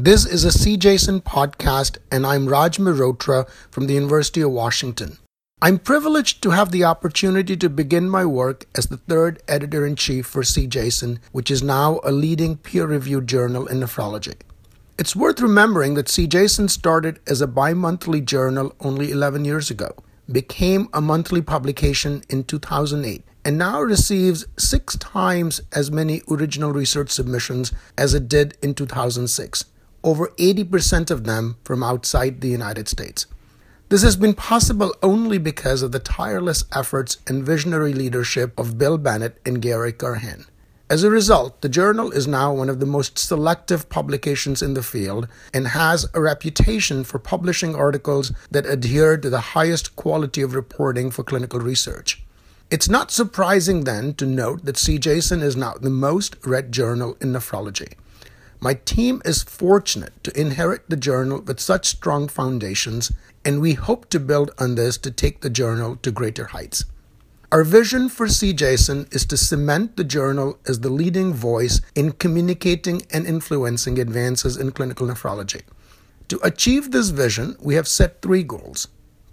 [0.00, 5.18] This is a CJASN podcast, and I'm Raj Mehrotra from the University of Washington.
[5.60, 9.96] I'm privileged to have the opportunity to begin my work as the third editor in
[9.96, 14.36] chief for CJASN, which is now a leading peer reviewed journal in nephrology.
[15.00, 19.96] It's worth remembering that CJASN started as a bi monthly journal only 11 years ago,
[20.30, 27.10] became a monthly publication in 2008, and now receives six times as many original research
[27.10, 29.64] submissions as it did in 2006
[30.08, 33.26] over 80% of them from outside the United States.
[33.90, 38.96] This has been possible only because of the tireless efforts and visionary leadership of Bill
[38.96, 40.46] Bennett and Gary Curhan.
[40.88, 44.82] As a result, the journal is now one of the most selective publications in the
[44.82, 50.54] field and has a reputation for publishing articles that adhere to the highest quality of
[50.54, 52.22] reporting for clinical research.
[52.70, 57.34] It's not surprising then to note that CJASN is now the most read journal in
[57.34, 57.92] nephrology.
[58.60, 63.12] My team is fortunate to inherit the journal with such strong foundations,
[63.44, 66.84] and we hope to build on this to take the journal to greater heights.
[67.52, 73.02] Our vision for CJASN is to cement the journal as the leading voice in communicating
[73.12, 75.62] and influencing advances in clinical nephrology.
[76.26, 78.88] To achieve this vision, we have set three goals.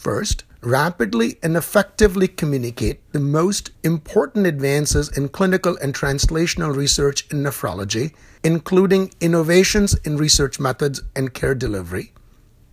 [0.00, 7.42] First, rapidly and effectively communicate the most important advances in clinical and translational research in
[7.42, 12.14] nephrology, including innovations in research methods and care delivery.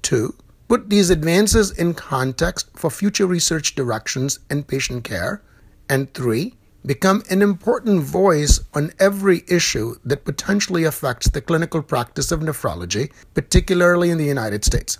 [0.02, 0.36] Two,
[0.70, 5.44] put these advances in context for future research directions and patient care.
[5.89, 6.55] And three,
[6.86, 13.11] become an important voice on every issue that potentially affects the clinical practice of nephrology,
[13.33, 14.98] particularly in the United States.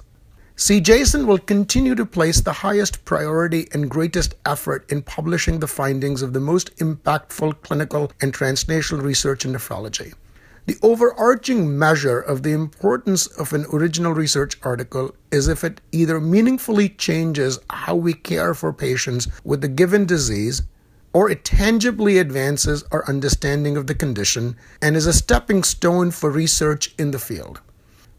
[0.58, 6.23] CJASN will continue to place the highest priority and greatest effort in publishing the findings
[6.23, 10.16] of the most impactful clinical and translational research in nephrology.
[10.66, 16.19] The overarching measure of the importance of an original research article is if it either
[16.19, 20.64] meaningfully changes how we care for patients with a given disease
[21.14, 26.32] or it tangibly advances our understanding of the condition and is a stepping stone for
[26.32, 27.61] research in the field.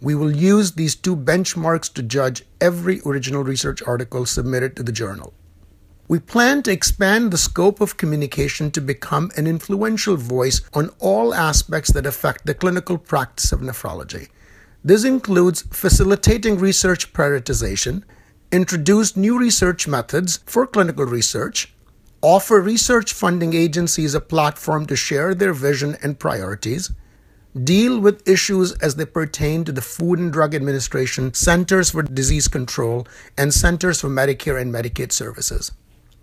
[0.01, 4.93] We will use these two benchmarks to judge every original research article submitted to the
[4.93, 5.35] journal.
[6.07, 11.35] We plan to expand the scope of communication to become an influential voice on all
[11.35, 14.29] aspects that affect the clinical practice of nephrology.
[14.85, 18.05] This includes facilitating research prioritization,
[18.53, 21.75] introduce new research methods for clinical research,
[22.23, 26.91] offer research funding agencies a platform to share their vision and priorities,
[27.65, 32.49] deal with issues as they pertain to the Food and Drug Administration, Centers for Disease
[32.49, 35.73] Control, and Centers for Medicare and Medicaid Services.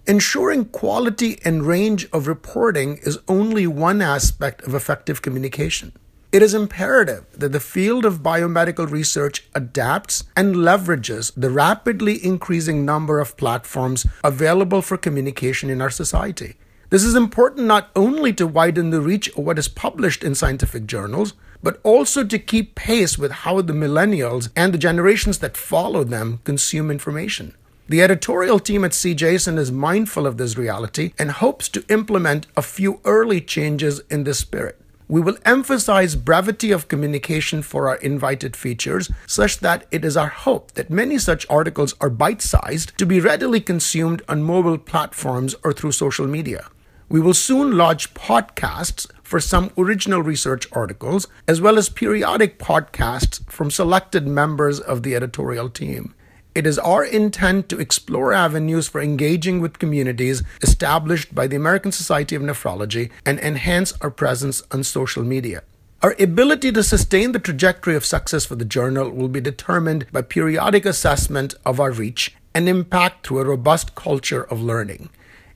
[0.07, 5.91] Ensuring quality and range of reporting is only one aspect of effective communication.
[6.31, 12.83] It is imperative that the field of biomedical research adapts and leverages the rapidly increasing
[12.83, 16.57] number of platforms available for communication in our society.
[16.95, 20.85] This is important not only to widen the reach of what is published in scientific
[20.85, 26.05] journals, but also to keep pace with how the millennials and the generations that follow
[26.05, 27.53] them consume information.
[27.89, 32.61] The editorial team at CJASN is mindful of this reality and hopes to implement a
[32.61, 34.79] few early changes in this spirit.
[35.09, 40.29] We will emphasize brevity of communication for our invited features, such that it is our
[40.29, 45.55] hope that many such articles are bite sized to be readily consumed on mobile platforms
[45.61, 46.69] or through social media.
[47.07, 53.47] We will soon launch podcasts for some original research articles, as well as periodic podcasts
[53.49, 56.15] from selected members of the editorial team.
[56.55, 61.91] It is our intent to explore avenues for engaging with communities established by the American
[61.91, 65.61] Society of Nephrology and enhance our presence on social media.
[66.01, 70.23] Our ability to sustain the trajectory of success for the journal will be determined by
[70.23, 75.09] periodic assessment of our reach and impact through a robust culture of learning.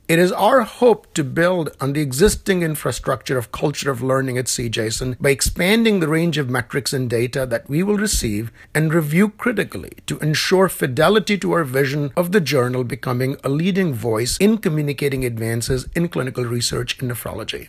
[0.09, 4.45] It is our hope to build on the existing infrastructure of culture of learning at
[4.45, 9.29] CJASN by expanding the range of metrics and data that we will receive and review
[9.29, 14.57] critically to ensure fidelity to our vision of the journal becoming a leading voice in
[14.57, 17.67] communicating advances in clinical research in nephrology.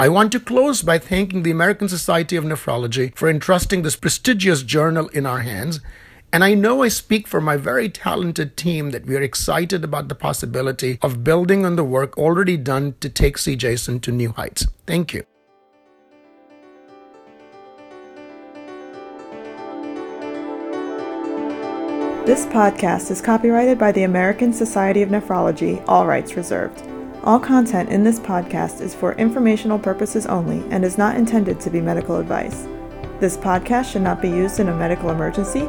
[0.00, 4.62] I want to close by thanking the American Society of Nephrology for entrusting this prestigious
[4.62, 5.80] journal in our hands
[6.32, 10.08] and I know I speak for my very talented team that we are excited about
[10.08, 14.66] the possibility of building on the work already done to take CJASN to new heights.
[14.86, 15.24] Thank you.
[22.24, 26.82] This podcast is copyrighted by the American Society of Nephrology, all rights reserved.
[27.24, 31.70] All content in this podcast is for informational purposes only and is not intended to
[31.70, 32.66] be medical advice.
[33.20, 35.68] This podcast should not be used in a medical emergency